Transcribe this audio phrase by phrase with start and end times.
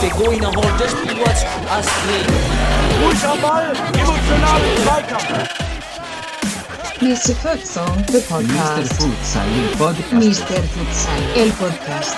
[0.00, 0.30] Pegou
[3.40, 3.72] Ball,
[4.82, 5.48] Zweikampf.
[7.00, 7.34] Mr.
[7.34, 8.28] Futsal, the Mr.
[8.28, 8.92] podcast.
[9.00, 10.12] Futsal, il podcast.
[10.12, 10.60] Mr.
[10.74, 12.16] Futsal, el podcast.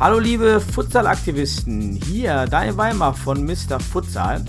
[0.00, 3.78] Hallo liebe Futsal-Aktivisten, hier Daniel Weimar von Mr.
[3.78, 4.44] Futsal.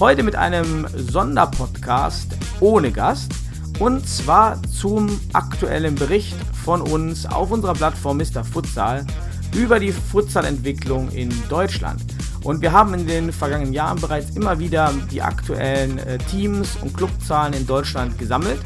[0.00, 3.34] Heute mit einem Sonderpodcast ohne Gast
[3.80, 8.42] und zwar zum aktuellen Bericht von uns auf unserer Plattform Mr.
[8.42, 9.06] Futsal
[9.54, 12.02] über die Futsal-Entwicklung in Deutschland.
[12.44, 16.96] Und wir haben in den vergangenen Jahren bereits immer wieder die aktuellen äh, Teams und
[16.96, 18.60] Clubzahlen in Deutschland gesammelt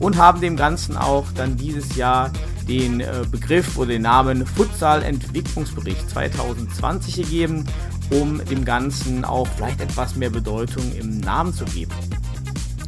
[0.00, 2.32] und haben dem Ganzen auch dann dieses Jahr
[2.66, 7.66] den äh, Begriff oder den Namen Futsal Entwicklungsbericht 2020 gegeben,
[8.12, 11.92] um dem Ganzen auch vielleicht etwas mehr Bedeutung im Namen zu geben.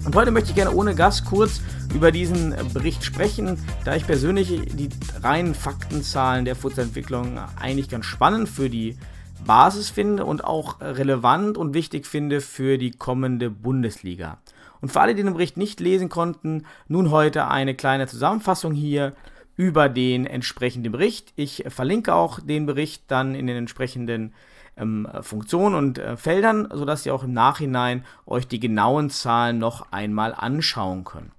[0.05, 1.63] Und heute möchte ich gerne ohne Gast kurz
[1.95, 4.91] über diesen Bericht sprechen, da ich persönlich die
[5.23, 8.99] reinen Faktenzahlen der Futsalentwicklung eigentlich ganz spannend für die
[9.47, 14.39] Basis finde und auch relevant und wichtig finde für die kommende Bundesliga.
[14.81, 19.15] Und für alle, die den Bericht nicht lesen konnten, nun heute eine kleine Zusammenfassung hier
[19.57, 21.33] über den entsprechenden Bericht.
[21.37, 24.35] Ich verlinke auch den Bericht dann in den entsprechenden
[24.77, 29.93] ähm, Funktionen und äh, Feldern, sodass ihr auch im Nachhinein euch die genauen Zahlen noch
[29.93, 31.31] einmal anschauen könnt.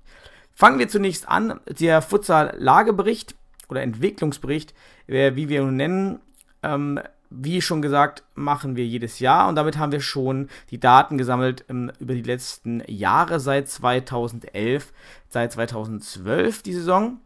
[0.54, 1.60] Fangen wir zunächst an.
[1.68, 3.36] Der Futsal-Lagebericht
[3.68, 4.74] oder Entwicklungsbericht,
[5.08, 6.20] äh, wie wir ihn nennen,
[6.64, 11.18] ähm, wie schon gesagt, machen wir jedes Jahr und damit haben wir schon die Daten
[11.18, 14.94] gesammelt ähm, über die letzten Jahre seit 2011,
[15.28, 17.20] seit 2012 die Saison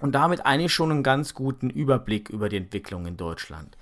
[0.00, 3.76] und damit eigentlich schon einen ganz guten Überblick über die Entwicklung in Deutschland.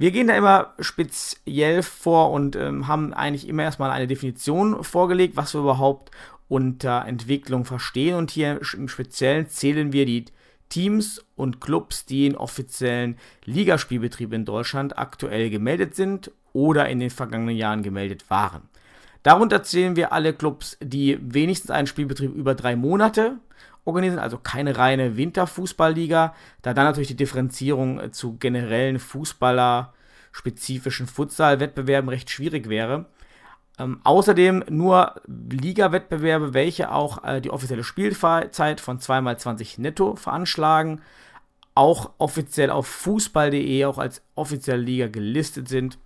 [0.00, 5.36] Wir gehen da immer speziell vor und ähm, haben eigentlich immer erstmal eine Definition vorgelegt,
[5.36, 6.10] was wir überhaupt
[6.48, 8.14] unter Entwicklung verstehen.
[8.14, 10.24] Und hier im Speziellen zählen wir die
[10.70, 17.10] Teams und Clubs, die in offiziellen Ligaspielbetrieb in Deutschland aktuell gemeldet sind oder in den
[17.10, 18.62] vergangenen Jahren gemeldet waren.
[19.22, 23.36] Darunter zählen wir alle Clubs, die wenigstens einen Spielbetrieb über drei Monate
[23.84, 32.08] organisieren, also keine reine Winterfußballliga, da dann natürlich die Differenzierung äh, zu generellen Fußballer-spezifischen Futsal-Wettbewerben
[32.08, 33.06] recht schwierig wäre.
[33.78, 41.00] Ähm, außerdem nur Liga-Wettbewerbe, welche auch äh, die offizielle Spielzeit von 2x20 netto veranschlagen,
[41.74, 45.98] auch offiziell auf fußball.de auch als offizielle Liga gelistet sind.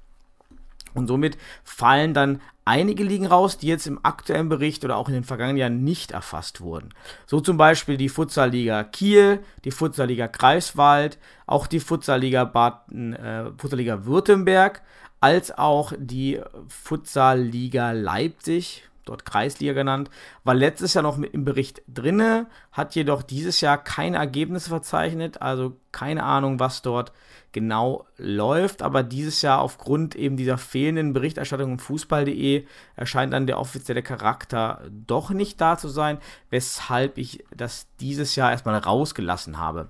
[0.94, 5.14] Und somit fallen dann einige Ligen raus, die jetzt im aktuellen Bericht oder auch in
[5.14, 6.90] den vergangenen Jahren nicht erfasst wurden.
[7.26, 14.06] So zum Beispiel die Futsalliga Kiel, die Futsalliga Greifswald, auch die Futsalliga Baden, äh, Futsalliga
[14.06, 14.82] Württemberg,
[15.20, 20.10] als auch die Futsalliga Leipzig, dort Kreisliga genannt,
[20.44, 25.42] war letztes Jahr noch mit im Bericht drinne, hat jedoch dieses Jahr keine Ergebnisse verzeichnet,
[25.42, 27.12] also keine Ahnung, was dort
[27.52, 32.66] genau läuft, aber dieses Jahr aufgrund eben dieser fehlenden Berichterstattung im Fußball.de
[32.96, 36.18] erscheint dann der offizielle Charakter doch nicht da zu sein,
[36.50, 39.88] weshalb ich das dieses Jahr erstmal rausgelassen habe.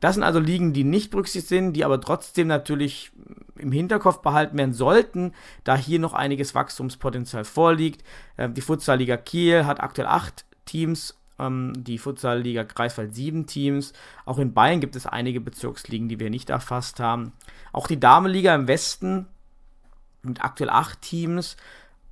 [0.00, 3.12] Das sind also Ligen, die nicht berücksichtigt sind, die aber trotzdem natürlich
[3.62, 5.32] im Hinterkopf behalten werden sollten,
[5.64, 8.04] da hier noch einiges Wachstumspotenzial vorliegt.
[8.36, 13.92] Ähm, die Futsalliga Kiel hat aktuell acht Teams, ähm, die Futsalliga Greifswald sieben Teams.
[14.24, 17.32] Auch in Bayern gibt es einige Bezirksligen, die wir nicht erfasst haben.
[17.72, 19.26] Auch die Damenliga im Westen
[20.22, 21.56] mit aktuell acht Teams,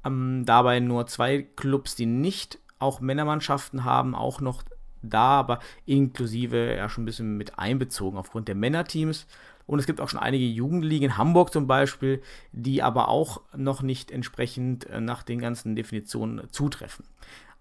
[0.04, 4.62] ähm, dabei nur zwei Clubs, die nicht auch Männermannschaften haben, auch noch
[5.02, 9.26] da, aber inklusive ja schon ein bisschen mit einbezogen aufgrund der Männerteams.
[9.70, 12.20] Und es gibt auch schon einige Jugendligen in Hamburg zum Beispiel,
[12.50, 17.04] die aber auch noch nicht entsprechend äh, nach den ganzen Definitionen zutreffen.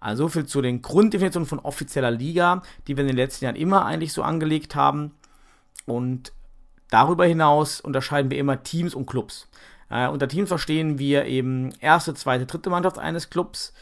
[0.00, 3.54] Also so viel zu den Grunddefinitionen von offizieller Liga, die wir in den letzten Jahren
[3.54, 5.12] immer eigentlich so angelegt haben.
[5.86, 6.32] Und
[6.88, 9.48] darüber hinaus unterscheiden wir immer Teams und Clubs.
[9.88, 13.72] Äh, unter Teams verstehen wir eben erste, zweite, dritte Mannschaft eines Clubs,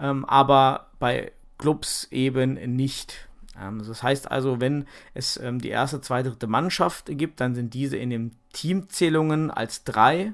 [0.00, 3.28] ähm, aber bei Clubs eben nicht.
[3.60, 7.74] Ähm, das heißt also, wenn es ähm, die erste, zweite, dritte Mannschaft gibt, dann sind
[7.74, 10.32] diese in den Teamzählungen als drei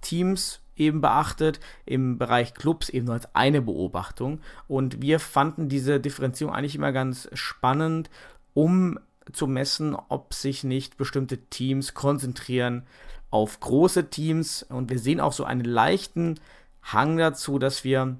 [0.00, 4.40] Teams eben beachtet, im Bereich Clubs eben nur als eine Beobachtung.
[4.68, 8.10] Und wir fanden diese Differenzierung eigentlich immer ganz spannend,
[8.54, 8.98] um
[9.32, 12.84] zu messen, ob sich nicht bestimmte Teams konzentrieren
[13.30, 14.62] auf große Teams.
[14.64, 16.40] Und wir sehen auch so einen leichten
[16.82, 18.16] Hang dazu, dass wir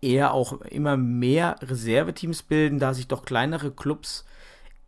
[0.00, 4.24] eher auch immer mehr Reserveteams bilden, da sich doch kleinere Clubs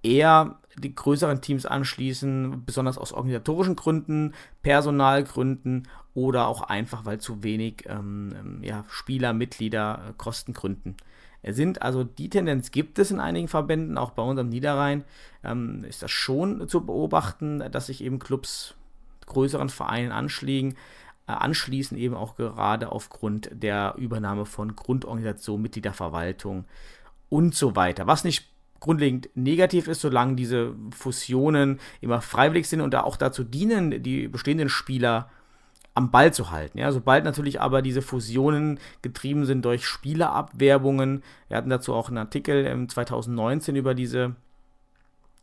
[0.03, 7.43] eher die größeren Teams anschließen, besonders aus organisatorischen Gründen, Personalgründen oder auch einfach, weil zu
[7.43, 10.97] wenig ähm, ähm ja, Spieler, Mitglieder, äh, Kostengründen
[11.45, 11.83] sind.
[11.83, 15.05] Also die Tendenz gibt es in einigen Verbänden, auch bei uns am Niederrhein
[15.45, 18.75] ähm, ist das schon zu beobachten, dass sich eben Clubs
[19.27, 20.77] größeren Vereinen anschließen,
[21.29, 26.65] äh, anschließen eben auch gerade aufgrund der Übernahme von Grundorganisation, Mitgliederverwaltung
[27.29, 28.07] und so weiter.
[28.07, 28.49] Was nicht
[28.81, 34.29] grundlegend negativ ist, solange diese Fusionen immer freiwillig sind und da auch dazu dienen, die
[34.29, 35.31] bestehenden Spieler
[35.95, 36.79] am Ball zu halten.
[36.79, 42.19] Ja, sobald natürlich aber diese Fusionen getrieben sind durch Spielerabwerbungen, wir hatten dazu auch einen
[42.19, 44.37] Artikel im 2019 über diese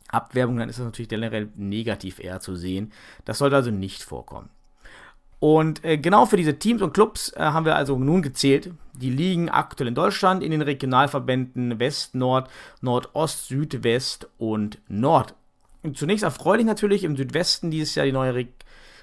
[0.08, 2.92] Abwerbung, dann ist das natürlich generell negativ eher zu sehen.
[3.24, 4.48] Das sollte also nicht vorkommen.
[5.38, 8.70] Und äh, genau für diese Teams und Clubs äh, haben wir also nun gezählt.
[8.94, 12.48] Die liegen aktuell in Deutschland in den Regionalverbänden West, Nord,
[12.80, 15.34] Nordost, Südwest und Nord.
[15.82, 18.46] Und zunächst erfreulich natürlich im Südwesten dieses Jahr die neue Re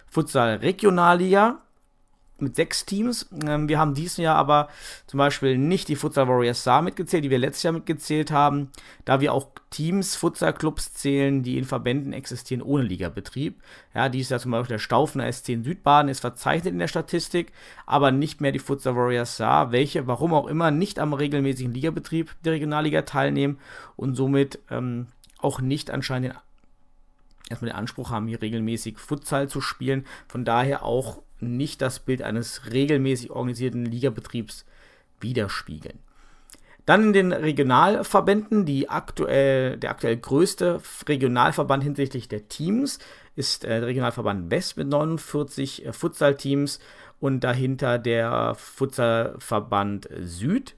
[0.07, 1.62] Futsal Regionalliga
[2.43, 3.27] mit sechs Teams.
[3.45, 4.69] Ähm, wir haben dieses Jahr aber
[5.07, 8.71] zum Beispiel nicht die Futsal Warriors Saar mitgezählt, die wir letztes Jahr mitgezählt haben,
[9.05, 13.59] da wir auch Teams, Futsal-Clubs zählen, die in Verbänden existieren ohne Ligabetrieb.
[13.95, 17.51] Ja, dies Jahr zum Beispiel der Staufener SC in Südbaden ist verzeichnet in der Statistik,
[17.85, 22.35] aber nicht mehr die Futsal Warriors Saar, welche, warum auch immer, nicht am regelmäßigen Ligabetrieb
[22.45, 23.57] der Regionalliga teilnehmen
[23.95, 25.07] und somit ähm,
[25.39, 26.35] auch nicht anscheinend
[27.49, 30.05] erstmal den Anspruch haben, hier regelmäßig Futsal zu spielen.
[30.27, 34.65] Von daher auch nicht das Bild eines regelmäßig organisierten Ligabetriebs
[35.19, 35.99] widerspiegeln.
[36.85, 42.99] Dann in den Regionalverbänden, die aktuell, der aktuell größte Regionalverband hinsichtlich der Teams
[43.35, 46.79] ist äh, der Regionalverband West mit 49 äh, Futsal-Teams
[47.19, 50.75] und dahinter der Futsalverband Süd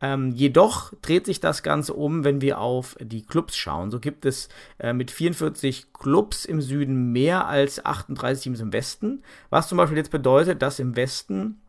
[0.00, 3.90] ähm, jedoch dreht sich das Ganze um, wenn wir auf die Clubs schauen.
[3.90, 4.48] So gibt es
[4.78, 9.98] äh, mit 44 Clubs im Süden mehr als 38 Teams im Westen, was zum Beispiel
[9.98, 11.60] jetzt bedeutet, dass im Westen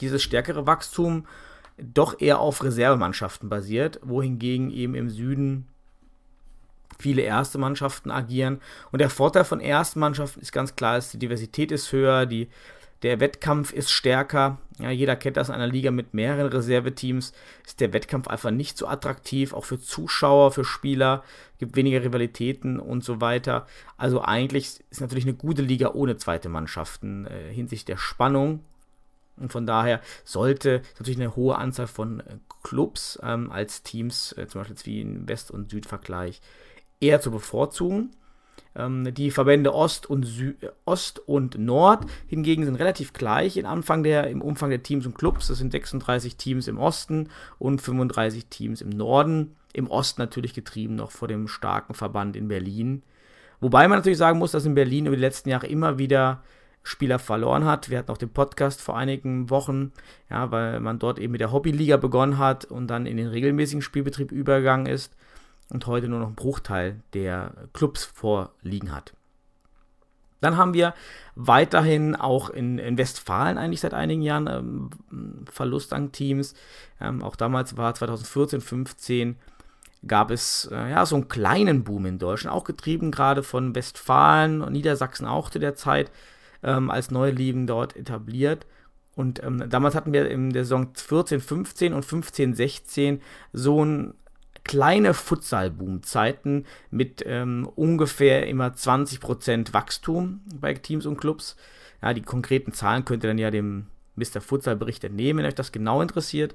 [0.00, 1.26] dieses stärkere Wachstum
[1.78, 5.66] doch eher auf Reservemannschaften basiert, wohingegen eben im Süden
[6.98, 8.60] viele erste Mannschaften agieren.
[8.92, 12.48] Und der Vorteil von ersten Mannschaften ist ganz klar, dass die Diversität ist höher, die
[13.02, 14.58] der Wettkampf ist stärker.
[14.78, 17.32] Ja, jeder kennt das in einer Liga mit mehreren Reserveteams.
[17.66, 21.22] Ist der Wettkampf einfach nicht so attraktiv, auch für Zuschauer, für Spieler.
[21.58, 23.66] Gibt weniger Rivalitäten und so weiter.
[23.96, 28.60] Also eigentlich ist natürlich eine gute Liga ohne zweite Mannschaften äh, hinsichtlich der Spannung.
[29.36, 34.46] Und von daher sollte natürlich eine hohe Anzahl von äh, Clubs ähm, als Teams, äh,
[34.46, 36.40] zum Beispiel wie im West- und Südvergleich,
[37.00, 38.10] eher zu bevorzugen.
[38.76, 44.02] Ähm, die Verbände Ost und, Sü Ost und Nord hingegen sind relativ gleich in Anfang
[44.02, 45.48] der, im Umfang der Teams und Clubs.
[45.48, 49.56] Das sind 36 Teams im Osten und 35 Teams im Norden.
[49.72, 53.02] Im Osten natürlich getrieben noch vor dem starken Verband in Berlin.
[53.60, 56.42] Wobei man natürlich sagen muss, dass in Berlin über die letzten Jahre immer wieder
[56.82, 57.90] Spieler verloren hat.
[57.90, 59.92] Wir hatten auch den Podcast vor einigen Wochen,
[60.30, 63.82] ja, weil man dort eben mit der Hobbyliga begonnen hat und dann in den regelmäßigen
[63.82, 65.12] Spielbetrieb übergegangen ist
[65.70, 69.12] und heute nur noch einen Bruchteil der Clubs vorliegen hat.
[70.40, 70.94] Dann haben wir
[71.34, 74.90] weiterhin auch in, in Westfalen eigentlich seit einigen Jahren ähm,
[75.50, 76.54] Verlust an Teams.
[77.00, 79.36] Ähm, auch damals war 2014, 15
[80.06, 84.60] gab es äh, ja so einen kleinen Boom in Deutschland, auch getrieben gerade von Westfalen
[84.60, 86.10] und Niedersachsen auch zu der Zeit
[86.62, 88.66] ähm, als neue Ligen dort etabliert.
[89.14, 94.14] Und ähm, damals hatten wir in der Saison 14, 15 und 15, 16 so ein
[94.66, 101.56] kleine Futsal-Boom-Zeiten mit ähm, ungefähr immer 20% Wachstum bei Teams und Clubs.
[102.02, 104.40] Ja, die konkreten Zahlen könnt ihr dann ja dem Mr.
[104.40, 106.54] Futsal-Bericht entnehmen, wenn euch das genau interessiert.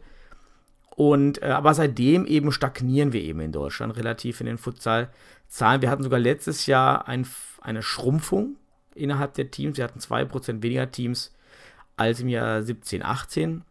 [0.96, 5.82] Und, äh, aber seitdem eben stagnieren wir eben in Deutschland relativ in den Futsal-Zahlen.
[5.82, 7.26] Wir hatten sogar letztes Jahr ein,
[7.62, 8.58] eine Schrumpfung
[8.94, 9.78] innerhalb der Teams.
[9.78, 11.34] Wir hatten 2% weniger Teams
[11.96, 13.64] als im Jahr 17, 18.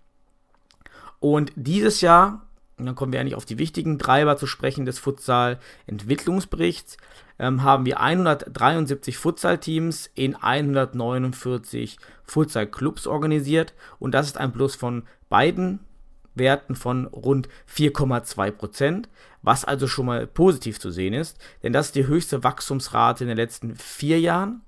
[1.18, 2.46] Und dieses Jahr
[2.80, 6.96] und dann kommen wir eigentlich auf die wichtigen Treiber zu sprechen des Futsal-Entwicklungsberichts,
[7.38, 13.74] ähm, haben wir 173 Futsal-Teams in 149 Futsal-Clubs organisiert.
[13.98, 15.80] Und das ist ein Plus von beiden
[16.34, 19.08] Werten von rund 4,2 Prozent,
[19.42, 23.28] was also schon mal positiv zu sehen ist, denn das ist die höchste Wachstumsrate in
[23.28, 24.62] den letzten vier Jahren,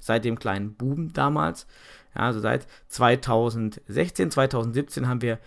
[0.00, 1.66] seit dem kleinen Boom damals.
[2.14, 5.38] Ja, also seit 2016, 2017 haben wir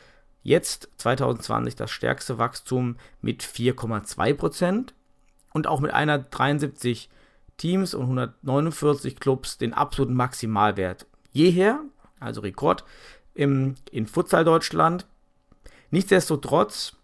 [0.47, 4.93] Jetzt 2020 das stärkste Wachstum mit 4,2 Prozent
[5.51, 7.09] und auch mit 173
[7.57, 11.81] Teams und 149 Clubs den absoluten Maximalwert jeher,
[12.21, 12.85] also Rekord
[13.33, 15.05] im, in Futsal Deutschland.
[15.91, 16.95] Nichtsdestotrotz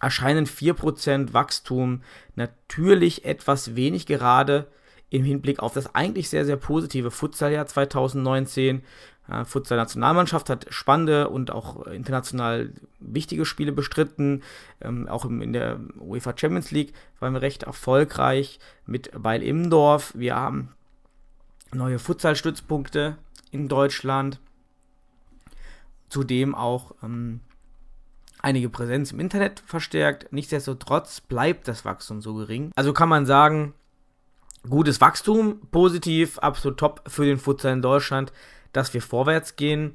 [0.00, 2.02] erscheinen 4% Wachstum
[2.34, 4.66] natürlich etwas wenig gerade
[5.10, 8.82] im Hinblick auf das eigentlich sehr, sehr positive Futsaljahr 2019.
[9.44, 14.42] Futsal-Nationalmannschaft hat spannende und auch international wichtige Spiele bestritten.
[14.80, 20.12] Ähm, auch im, in der UEFA Champions League waren wir recht erfolgreich mit Weil Immendorf.
[20.16, 20.70] Wir haben
[21.72, 23.18] neue Futsal-Stützpunkte
[23.50, 24.40] in Deutschland.
[26.08, 27.40] Zudem auch ähm,
[28.40, 30.32] einige Präsenz im Internet verstärkt.
[30.32, 32.72] Nichtsdestotrotz bleibt das Wachstum so gering.
[32.76, 33.74] Also kann man sagen,
[34.68, 38.32] gutes Wachstum, positiv, absolut top für den Futsal in Deutschland,
[38.72, 39.94] dass wir vorwärts gehen.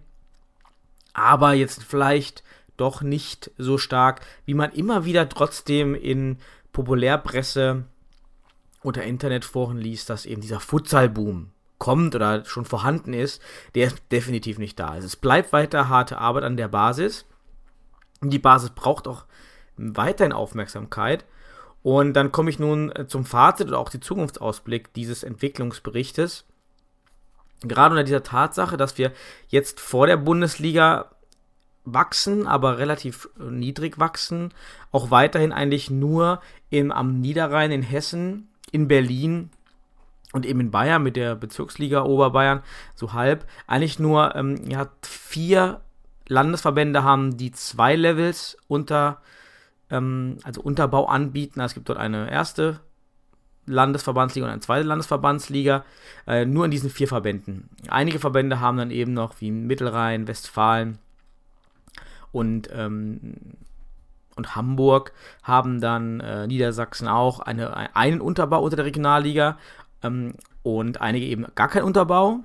[1.13, 2.43] Aber jetzt vielleicht
[2.77, 6.37] doch nicht so stark, wie man immer wieder trotzdem in
[6.71, 7.85] Populärpresse
[8.81, 13.41] oder Internetforen liest, dass eben dieser Futsal-Boom kommt oder schon vorhanden ist,
[13.75, 14.89] der ist definitiv nicht da.
[14.89, 17.25] Also es bleibt weiter harte Arbeit an der Basis.
[18.21, 19.25] Die Basis braucht auch
[19.77, 21.25] weiterhin Aufmerksamkeit.
[21.81, 26.45] Und dann komme ich nun zum Fazit oder auch die Zukunftsausblick dieses Entwicklungsberichtes.
[27.61, 29.11] Gerade unter dieser Tatsache, dass wir
[29.47, 31.11] jetzt vor der Bundesliga
[31.85, 34.53] wachsen, aber relativ äh, niedrig wachsen,
[34.91, 39.49] auch weiterhin eigentlich nur im, am Niederrhein in Hessen, in Berlin
[40.31, 42.63] und eben in Bayern mit der Bezirksliga Oberbayern
[42.95, 45.81] so halb, eigentlich nur ähm, ja, vier
[46.27, 49.21] Landesverbände haben, die zwei Levels unter,
[49.89, 51.59] ähm, also Unterbau anbieten.
[51.59, 52.79] Es gibt dort eine erste
[53.65, 55.85] Landesverbandsliga und eine zweite Landesverbandsliga,
[56.27, 57.69] äh, nur in diesen vier Verbänden.
[57.87, 60.99] Einige Verbände haben dann eben noch wie Mittelrhein, Westfalen
[62.31, 63.35] und, ähm,
[64.35, 69.57] und Hamburg haben dann äh, Niedersachsen auch eine, einen Unterbau unter der Regionalliga
[70.01, 72.39] ähm, und einige eben gar keinen Unterbau,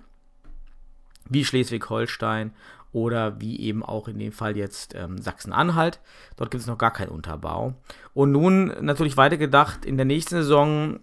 [1.29, 2.53] wie Schleswig-Holstein
[2.99, 6.01] oder wie eben auch in dem Fall jetzt ähm, Sachsen-Anhalt.
[6.37, 7.75] Dort gibt es noch gar keinen Unterbau.
[8.15, 11.01] Und nun natürlich weitergedacht, in der nächsten Saison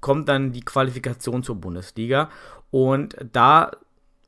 [0.00, 2.30] kommt dann die Qualifikation zur Bundesliga
[2.70, 3.70] und da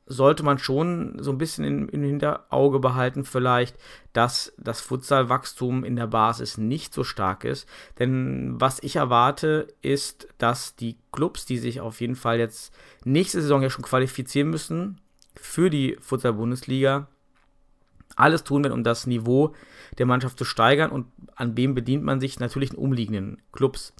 [0.09, 3.77] sollte man schon so ein bisschen im, Hinterauge behalten, vielleicht,
[4.11, 7.69] dass das Futsalwachstum in der Basis nicht so stark ist.
[7.99, 12.73] Denn was ich erwarte, ist, dass die Clubs, die sich auf jeden Fall jetzt
[13.05, 14.99] nächste Saison ja schon qualifizieren müssen,
[15.35, 17.07] für die Futsal-Bundesliga
[18.15, 19.53] alles tun werden, um das Niveau
[19.97, 23.93] der Mannschaft zu steigern und an wem bedient man sich natürlich in umliegenden Clubs.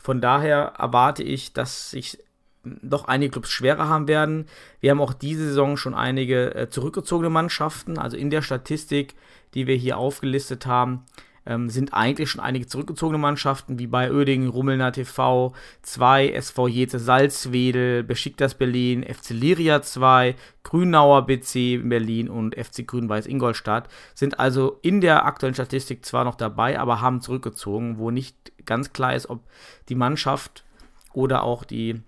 [0.00, 2.18] Von daher erwarte ich, dass sich
[2.64, 4.46] doch einige Clubs schwerer haben werden.
[4.80, 9.14] Wir haben auch diese Saison schon einige äh, zurückgezogene Mannschaften, also in der Statistik,
[9.54, 11.04] die wir hier aufgelistet haben,
[11.46, 16.98] ähm, sind eigentlich schon einige zurückgezogene Mannschaften, wie bei Oedingen, Rummelner TV 2, SV Jete
[16.98, 24.38] Salzwedel, Besiktas Berlin, FC Liria 2, Grünauer BC in Berlin und FC Grün-Weiß Ingolstadt, sind
[24.38, 29.14] also in der aktuellen Statistik zwar noch dabei, aber haben zurückgezogen, wo nicht ganz klar
[29.14, 29.40] ist, ob
[29.88, 30.64] die Mannschaft
[31.12, 32.00] oder auch die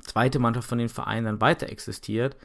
[0.00, 2.36] zweite Mannschaft von den Vereinen dann weiter existiert.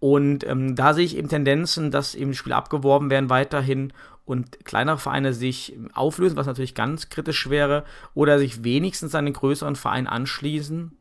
[0.00, 3.92] Und ähm, da sehe ich eben Tendenzen, dass eben Spiele abgeworben werden weiterhin
[4.24, 9.34] und kleinere Vereine sich auflösen, was natürlich ganz kritisch wäre, oder sich wenigstens an den
[9.34, 10.92] größeren Verein anschließen,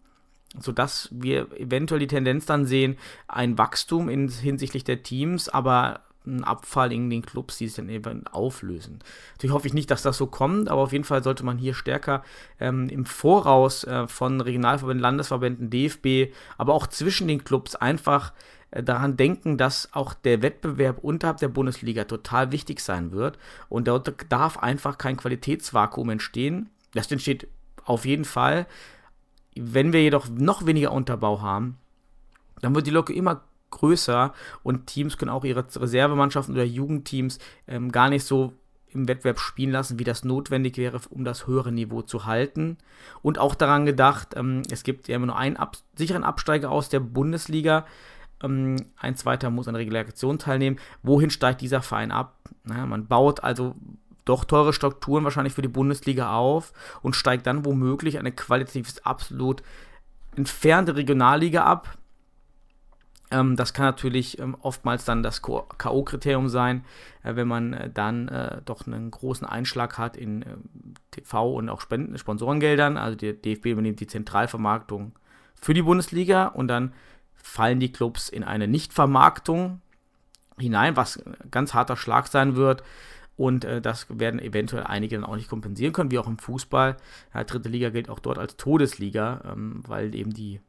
[0.60, 6.44] sodass wir eventuell die Tendenz dann sehen, ein Wachstum in, hinsichtlich der Teams, aber ein
[6.44, 9.00] Abfall in den Clubs, die sich dann eben auflösen.
[9.34, 11.74] Natürlich hoffe ich nicht, dass das so kommt, aber auf jeden Fall sollte man hier
[11.74, 12.24] stärker
[12.60, 18.34] ähm, im Voraus äh, von Regionalverbänden, Landesverbänden, DFB, aber auch zwischen den Clubs einfach
[18.72, 23.38] daran denken, dass auch der Wettbewerb unterhalb der Bundesliga total wichtig sein wird
[23.70, 26.70] und dort darf einfach kein Qualitätsvakuum entstehen.
[26.94, 27.48] Das entsteht
[27.86, 28.68] auf jeden Fall.
[29.56, 31.78] Wenn wir jedoch noch weniger Unterbau haben,
[32.62, 34.34] dann wird die Locke immer größer
[34.64, 38.54] und Teams können auch ihre Reservemannschaften oder Jugendteams ähm, gar nicht so
[38.90, 42.78] im Wettbewerb spielen lassen, wie das notwendig wäre, um das höhere Niveau zu halten.
[43.22, 46.90] Und auch daran gedacht, ähm, es gibt ja immer nur einen ab sicheren Absteiger aus
[46.90, 47.86] der Bundesliga.
[48.44, 50.80] Ähm, ein zweiter muss an der Relegation teilnehmen.
[51.04, 52.38] Wohin steigt dieser Verein ab?
[52.64, 53.76] Na, man baut also
[54.26, 59.64] doch teure Strukturen wahrscheinlich für die Bundesliga auf und steigt dann womöglich eine qualitativ absolut
[60.36, 61.98] entfernte Regionalliga ab.
[63.32, 66.86] Ähm, das kann natürlich ähm, oftmals dann das K.O.-Kriterium sein,
[67.24, 70.46] äh, wenn man äh, dann äh, doch einen großen Einschlag hat in äh,
[71.12, 72.98] TV und auch Spenden, Sponsorengeldern.
[72.98, 75.14] Also der DFB übernimmt die Zentralvermarktung
[75.56, 76.94] für die Bundesliga und dann
[77.38, 79.82] fallen die Clubs in eine Nichtvermarktung
[80.60, 82.84] hinein, was ein ganz harter Schlag sein wird.
[83.36, 86.98] Und äh, das werden eventuell einige dann auch nicht kompensieren können, wie auch im Fußball.
[87.34, 90.60] Ja, dritte Liga gilt auch dort als Todesliga, ähm, weil eben die,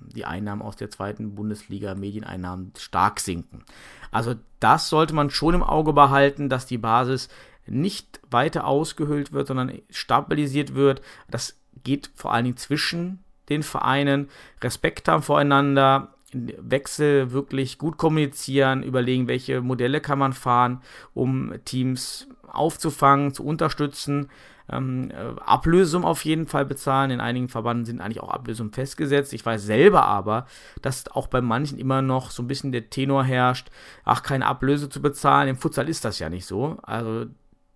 [0.00, 3.64] die Einnahmen aus der zweiten Bundesliga, Medieneinnahmen, stark sinken.
[4.10, 7.28] Also das sollte man schon im Auge behalten, dass die Basis
[7.66, 11.02] nicht weiter ausgehöhlt wird, sondern stabilisiert wird.
[11.30, 14.28] Das geht vor allen Dingen zwischen den Vereinen,
[14.62, 20.82] Respekt haben voreinander, Wechsel wirklich gut kommunizieren, überlegen, welche Modelle kann man fahren,
[21.14, 24.28] um Teams aufzufangen, zu unterstützen.
[24.68, 27.10] Ähm, äh, Ablösung auf jeden Fall bezahlen.
[27.10, 29.32] In einigen Verbanden sind eigentlich auch Ablösungen festgesetzt.
[29.34, 30.46] Ich weiß selber aber,
[30.80, 33.70] dass auch bei manchen immer noch so ein bisschen der Tenor herrscht,
[34.04, 35.48] ach, keine Ablöse zu bezahlen.
[35.48, 36.78] Im Futsal ist das ja nicht so.
[36.82, 37.26] Also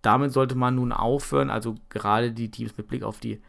[0.01, 1.51] damit sollte man nun aufhören.
[1.51, 3.39] Also gerade die Teams mit Blick auf die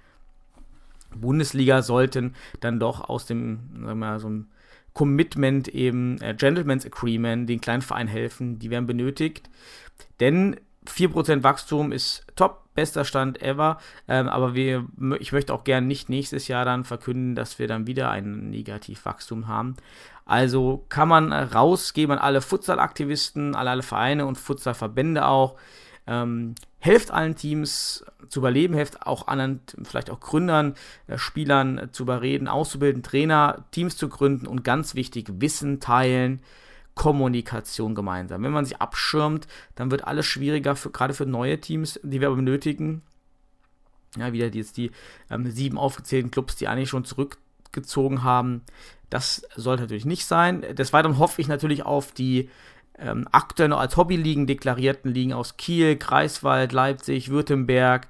[1.17, 4.49] Bundesliga sollten dann doch aus dem, sagen wir mal, so einem
[4.93, 9.49] Commitment eben, äh, Gentleman's Agreement, den kleinen Verein helfen, die werden benötigt.
[10.19, 13.79] Denn 4% Wachstum ist top, bester Stand ever.
[14.09, 14.87] Ähm, aber wir,
[15.19, 19.49] ich möchte auch gerne nicht nächstes Jahr dann verkünden, dass wir dann wieder ein Negativwachstum
[19.49, 19.77] haben.
[20.25, 25.57] Also kann man rausgeben an alle Futsal-Aktivisten, alle, alle Vereine und Futsal-Verbände auch.
[26.07, 30.75] Ähm, helft allen Teams zu überleben, helft auch anderen, vielleicht auch Gründern,
[31.07, 36.41] äh, Spielern zu überreden, auszubilden, Trainer, Teams zu gründen und ganz wichtig, Wissen teilen,
[36.95, 38.43] Kommunikation gemeinsam.
[38.43, 42.29] Wenn man sich abschirmt, dann wird alles schwieriger, für, gerade für neue Teams, die wir
[42.29, 43.03] aber benötigen.
[44.17, 44.91] Ja, wieder jetzt die
[45.31, 48.63] ähm, sieben aufgezählten Clubs, die eigentlich schon zurückgezogen haben.
[49.09, 50.63] Das sollte natürlich nicht sein.
[50.75, 52.49] Des Weiteren hoffe ich natürlich auf die
[53.01, 53.27] ähm,
[53.69, 58.09] noch als Hobbyligen deklarierten Ligen aus Kiel, Greifswald, Leipzig, Württemberg,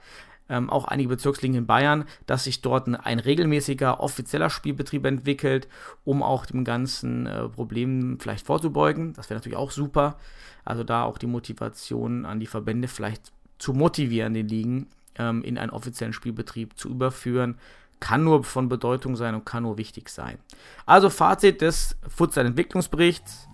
[0.49, 5.68] ähm, auch einige Bezirksligen in Bayern, dass sich dort ein, ein regelmäßiger offizieller Spielbetrieb entwickelt,
[6.04, 9.12] um auch dem ganzen äh, Problem vielleicht vorzubeugen.
[9.14, 10.16] Das wäre natürlich auch super.
[10.64, 15.56] Also da auch die Motivation an die Verbände vielleicht zu motivieren, den Ligen ähm, in
[15.56, 17.56] einen offiziellen Spielbetrieb zu überführen,
[18.00, 20.38] kann nur von Bedeutung sein und kann nur wichtig sein.
[20.87, 23.50] Also Fazit des Futsal-Entwicklungsberichts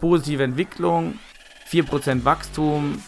[0.00, 1.18] positive Entwicklung,
[1.70, 3.02] 4% Wachstum,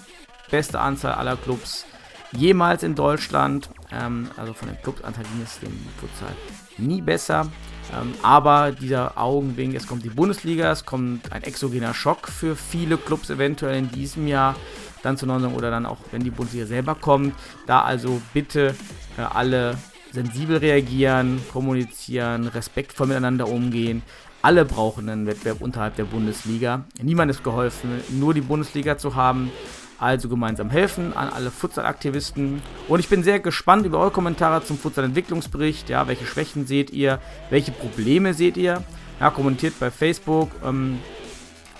[0.50, 1.87] beste Anzahl aller Clubs
[2.32, 3.68] jemals in Deutschland.
[3.90, 6.34] Ähm, also von den Clubsanteil ging es dem Futsal
[6.78, 7.49] nie besser.
[7.92, 12.96] Ähm, aber dieser Augenwink, es kommt die Bundesliga, es kommt ein exogener Schock für viele
[12.96, 14.54] Clubs eventuell in diesem Jahr
[15.02, 17.34] dann zu Nordung oder dann auch, wenn die Bundesliga selber kommt.
[17.67, 18.75] Da also bitte
[19.19, 19.76] äh, alle
[20.12, 24.02] sensibel reagieren, kommunizieren, respektvoll miteinander umgehen.
[24.43, 26.85] Alle brauchen einen Wettbewerb unterhalb der Bundesliga.
[27.00, 29.52] Niemand ist geholfen, nur die Bundesliga zu haben.
[30.00, 32.61] Also gemeinsam helfen an alle Futsal-Aktivisten.
[32.89, 35.89] Und ich bin sehr gespannt über eure Kommentare zum Futsal-Entwicklungsbericht.
[35.89, 37.21] Ja, welche Schwächen seht ihr?
[37.50, 38.83] Welche Probleme seht ihr?
[39.21, 40.99] Ja, kommentiert bei Facebook ähm,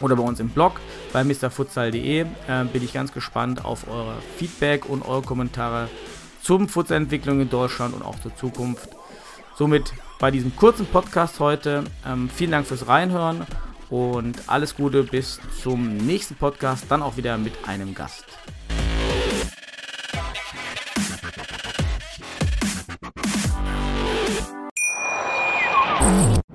[0.01, 0.81] oder bei uns im Blog
[1.13, 2.21] bei mrfutsal.de.
[2.21, 2.27] Äh,
[2.73, 5.89] bin ich ganz gespannt auf eure Feedback und eure Kommentare
[6.43, 8.89] zum Futsal-Entwicklung in Deutschland und auch zur Zukunft.
[9.55, 11.85] Somit bei diesem kurzen Podcast heute.
[12.07, 13.47] Ähm, vielen Dank fürs Reinhören
[13.91, 18.25] und alles Gute bis zum nächsten Podcast, dann auch wieder mit einem Gast.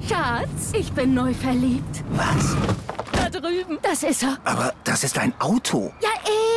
[0.07, 2.03] Schatz, ich bin neu verliebt.
[2.11, 2.55] Was?
[3.11, 3.77] Da drüben.
[3.81, 4.37] Das ist er.
[4.43, 5.91] Aber das ist ein Auto.
[6.01, 6.09] Ja,